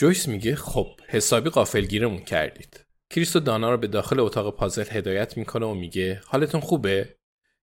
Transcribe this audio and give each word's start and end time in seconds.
جویس 0.00 0.28
میگه 0.28 0.56
خب 0.56 1.00
حسابی 1.08 1.50
قافلگیرمون 1.50 2.24
کردید. 2.24 2.84
کریس 3.10 3.36
و 3.36 3.40
دانا 3.40 3.70
رو 3.70 3.76
به 3.76 3.86
داخل 3.86 4.20
اتاق 4.20 4.56
پازل 4.56 4.84
هدایت 4.90 5.36
می‌کنه 5.36 5.66
و 5.66 5.74
میگه 5.74 6.20
حالتون 6.26 6.60
خوبه؟ 6.60 7.16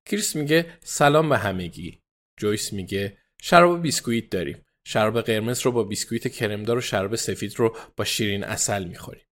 کریس 0.06 0.36
میگه 0.36 0.78
سلام 0.84 1.30
به 1.30 1.38
همگی. 1.38 2.02
جویس 2.40 2.74
میگه 2.74 3.18
شراب 3.42 3.82
بیسکویت 3.82 4.30
داریم. 4.30 4.66
شراب 4.84 5.22
قرمز 5.22 5.62
رو 5.62 5.72
با 5.72 5.84
بیسکویت 5.84 6.28
کرمدار 6.28 6.78
و 6.78 6.82
شراب 6.82 7.16
سفید 7.16 7.60
رو 7.60 7.78
با 7.96 8.04
شیرین 8.04 8.44
اصل 8.44 8.84
می‌خوریم. 8.84 9.26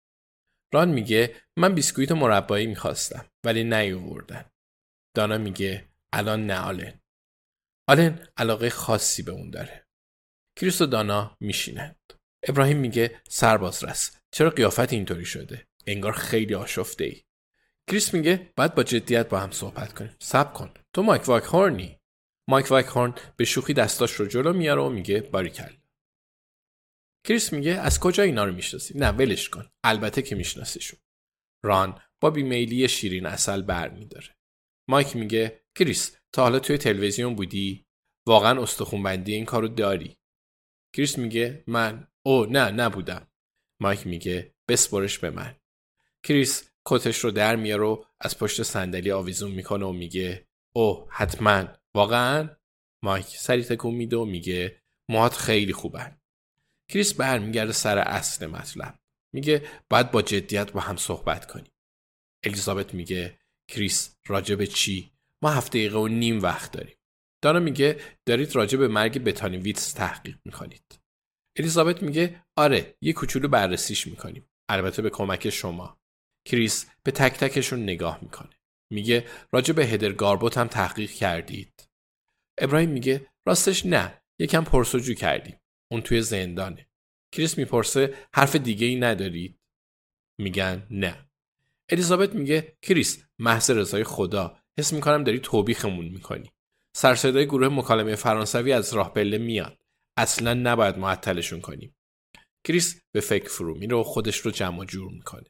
ران 0.73 0.89
میگه 0.89 1.35
من 1.57 1.75
بیسکویت 1.75 2.11
مربایی 2.11 2.67
می‌خواستم 2.67 3.25
ولی 3.43 3.63
نیاوردن. 3.63 4.45
دانا 5.13 5.37
میگه 5.37 5.85
الان 6.13 6.45
نه 6.45 6.59
آلن. 6.59 7.01
آلن 7.87 8.27
علاقه 8.37 8.69
خاصی 8.69 9.23
به 9.23 9.31
اون 9.31 9.49
داره. 9.49 9.87
کریس 10.55 10.81
و 10.81 10.85
دانا 10.85 11.37
میشینند. 11.39 12.04
ابراهیم 12.45 12.77
میگه 12.77 13.21
سرباز 13.29 13.83
رس. 13.83 14.17
چرا 14.31 14.49
قیافت 14.49 14.93
اینطوری 14.93 15.25
شده؟ 15.25 15.67
انگار 15.87 16.11
خیلی 16.11 16.55
آشفته 16.55 17.03
ای 17.03 17.21
کریس 17.89 18.13
میگه 18.13 18.53
باید 18.55 18.75
با 18.75 18.83
جدیت 18.83 19.29
با 19.29 19.39
هم 19.39 19.51
صحبت 19.51 19.93
کنیم. 19.93 20.15
سب 20.19 20.53
کن. 20.53 20.73
تو 20.93 21.03
مایک 21.03 21.27
واک 21.27 21.43
هورنی 21.43 21.99
مایک 22.49 22.71
واک 22.71 22.85
هورن 22.85 23.15
به 23.37 23.45
شوخی 23.45 23.73
دستاش 23.73 24.11
رو 24.11 24.25
جلو 24.25 24.53
میاره 24.53 24.81
و 24.81 24.89
میگه 24.89 25.21
باریکل 25.21 25.73
کریس 27.27 27.53
میگه 27.53 27.71
از 27.71 27.99
کجا 27.99 28.23
اینا 28.23 28.45
رو 28.45 28.53
می‌شناسی؟ 28.53 28.97
نه 28.97 29.09
ولش 29.09 29.49
کن. 29.49 29.69
البته 29.83 30.21
که 30.21 30.35
میشناسیشون. 30.35 30.99
ران 31.63 32.01
با 32.21 32.29
بیمیلی 32.29 32.87
شیرین 32.87 33.25
اصل 33.25 33.61
بر 33.61 33.89
میداره. 33.89 34.35
مایک 34.89 35.15
میگه 35.15 35.61
کریس 35.75 36.17
تا 36.33 36.41
حالا 36.41 36.59
توی 36.59 36.77
تلویزیون 36.77 37.35
بودی؟ 37.35 37.85
واقعا 38.27 38.61
استخونبندی 38.61 39.33
این 39.33 39.45
کارو 39.45 39.67
داری؟ 39.67 40.17
کریس 40.93 41.17
میگه 41.17 41.63
من 41.67 42.07
او 42.25 42.45
نه 42.45 42.71
نبودم. 42.71 43.27
مایک 43.81 44.07
میگه 44.07 44.55
بسپرش 44.69 45.19
به 45.19 45.29
من. 45.29 45.55
کریس 46.23 46.69
کتش 46.85 47.19
رو 47.19 47.31
در 47.31 47.55
میاره 47.55 47.83
و 47.83 48.03
از 48.21 48.37
پشت 48.37 48.63
صندلی 48.63 49.11
آویزون 49.11 49.51
می‌کنه 49.51 49.85
و 49.85 49.91
میگه 49.91 50.47
او 50.75 51.07
حتما. 51.11 51.67
واقعا؟ 51.95 52.49
مایک 53.03 53.25
سری 53.25 53.63
تکون 53.63 53.95
میده 53.95 54.17
و 54.17 54.25
میگه 54.25 54.81
موهات 55.09 55.33
خیلی 55.33 55.73
خوبن. 55.73 56.21
کریس 56.91 57.13
برمیگرده 57.13 57.71
سر 57.73 57.97
اصل 57.97 58.45
مطلب. 58.45 58.99
میگه 59.33 59.67
باید 59.89 60.11
با 60.11 60.21
جدیت 60.21 60.71
با 60.71 60.79
هم 60.81 60.95
صحبت 60.95 61.51
کنیم. 61.51 61.71
الیزابت 62.43 62.93
میگه 62.93 63.39
کریس 63.67 64.17
راجب 64.27 64.65
چی؟ 64.65 65.11
ما 65.41 65.49
هفته 65.49 65.79
دقیقه 65.79 65.97
و 65.97 66.07
نیم 66.07 66.41
وقت 66.41 66.71
داریم. 66.71 66.95
دانا 67.43 67.59
میگه 67.59 67.99
دارید 68.25 68.55
راجع 68.55 68.77
مرگ 68.77 69.23
بتانی 69.23 69.57
ویتس 69.57 69.93
تحقیق 69.93 70.37
می‌کنید. 70.45 71.04
الیزابت 71.57 72.03
میگه 72.03 72.41
آره 72.55 72.95
یه 73.01 73.13
کوچولو 73.13 73.47
بررسیش 73.47 74.07
می‌کنیم. 74.07 74.49
البته 74.69 75.01
به 75.01 75.09
کمک 75.09 75.49
شما. 75.49 75.99
کریس 76.45 76.85
به 77.03 77.11
تک 77.11 77.33
تکشون 77.33 77.83
نگاه 77.83 78.19
می‌کنه. 78.21 78.49
میگه 78.93 79.25
راجع 79.51 79.73
به 79.73 79.85
هدر 79.85 80.11
گاربوت 80.11 80.57
هم 80.57 80.67
تحقیق 80.67 81.11
کردید. 81.11 81.89
ابراهیم 82.57 82.89
میگه 82.89 83.27
راستش 83.47 83.85
نه 83.85 84.21
یکم 84.39 84.63
پرسجو 84.63 85.13
کردیم. 85.13 85.61
اون 85.91 86.01
توی 86.01 86.21
زندانه. 86.21 86.87
کریس 87.31 87.57
می‌پرسه 87.57 88.13
حرف 88.33 88.55
دیگه 88.55 88.87
ای 88.87 88.95
ندارید؟ 88.95 89.59
میگن 90.39 90.87
نه. 90.91 91.29
الیزابت 91.89 92.35
میگه 92.35 92.77
کریس 92.81 93.23
محض 93.39 93.71
رضای 93.71 94.03
خدا 94.03 94.57
حس 94.79 94.93
می‌کنم 94.93 95.23
داری 95.23 95.39
توبیخمون 95.39 96.05
می‌کنی. 96.05 96.51
سرصدای 96.95 97.45
گروه 97.45 97.67
مکالمه 97.67 98.15
فرانسوی 98.15 98.73
از 98.73 98.93
راه 98.93 99.13
پله 99.13 99.37
میاد. 99.37 99.84
اصلا 100.17 100.53
نباید 100.53 100.97
معطلشون 100.97 101.61
کنیم. 101.61 101.95
کریس 102.67 103.01
به 103.11 103.21
فکر 103.21 103.49
فرو 103.49 103.77
میره 103.77 103.95
و 103.95 104.03
خودش 104.03 104.37
رو 104.37 104.51
جمع 104.51 104.85
جور 104.85 105.11
می‌کنه. 105.11 105.49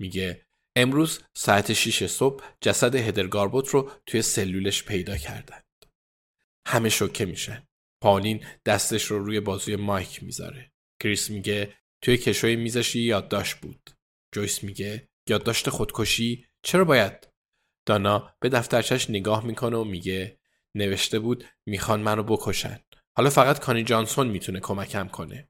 میگه 0.00 0.46
امروز 0.76 1.20
ساعت 1.36 1.72
6 1.72 2.06
صبح 2.06 2.44
جسد 2.60 2.94
هدرگاربوت 2.94 3.68
رو 3.68 3.90
توی 4.06 4.22
سلولش 4.22 4.84
پیدا 4.84 5.16
کردند. 5.16 5.64
همه 6.66 6.88
شوکه 6.88 7.24
میشن. 7.24 7.66
پالین 8.02 8.44
دستش 8.66 9.04
رو 9.04 9.24
روی 9.24 9.40
بازوی 9.40 9.76
مایک 9.76 10.22
می‌ذاره. 10.22 10.72
کریس 11.02 11.30
میگه 11.30 11.74
توی 12.02 12.16
کشوی 12.16 12.56
میزشی 12.56 13.00
یادداشت 13.00 13.56
بود. 13.56 13.90
جویس 14.34 14.64
میگه 14.64 15.08
یادداشت 15.28 15.70
خودکشی؟ 15.70 16.46
چرا 16.62 16.84
باید؟ 16.84 17.28
دانا 17.86 18.34
به 18.40 18.48
دفترچش 18.48 19.10
نگاه 19.10 19.46
می‌کنه 19.46 19.76
و 19.76 19.84
میگه 19.84 20.38
نوشته 20.74 21.18
بود 21.18 21.44
می‌خوان 21.66 22.00
منو 22.00 22.22
بکشن. 22.22 22.80
حالا 23.17 23.29
فقط 23.29 23.59
کانی 23.59 23.83
جانسون 23.83 24.27
میتونه 24.27 24.59
کمکم 24.59 25.07
کنه. 25.07 25.47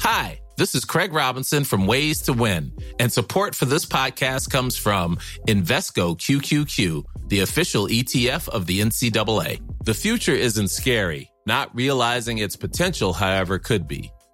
Hi, 0.00 0.40
this 0.58 0.74
is 0.74 0.84
Craig 0.84 1.12
Robinson 1.14 1.64
from 1.64 1.86
Ways 1.86 2.20
to 2.26 2.32
Win, 2.34 2.72
and 3.00 3.10
support 3.10 3.54
for 3.54 3.64
this 3.64 3.86
podcast 3.86 4.50
comes 4.50 4.76
from 4.76 5.16
Invesco 5.48 6.06
QQQ, 6.24 7.04
the 7.28 7.40
official 7.40 7.86
ETF 7.86 8.48
of 8.50 8.66
the 8.66 8.80
NCAA. 8.80 9.52
The 9.84 9.94
future 9.94 10.38
isn't 10.48 10.68
scary. 10.68 11.30
Not 11.46 11.74
realizing 11.74 12.38
its 12.38 12.56
potential, 12.56 13.12
however, 13.14 13.58
could 13.58 13.86
be. 13.88 14.10